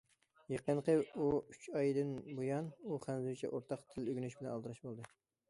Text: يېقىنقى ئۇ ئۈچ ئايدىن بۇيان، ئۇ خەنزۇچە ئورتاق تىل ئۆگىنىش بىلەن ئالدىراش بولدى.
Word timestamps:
يېقىنقى 0.51 0.95
ئۇ 1.01 1.27
ئۈچ 1.55 1.67
ئايدىن 1.81 2.15
بۇيان، 2.41 2.71
ئۇ 2.89 2.99
خەنزۇچە 3.05 3.53
ئورتاق 3.53 3.87
تىل 3.93 4.09
ئۆگىنىش 4.11 4.41
بىلەن 4.41 4.53
ئالدىراش 4.57 4.83
بولدى. 4.89 5.09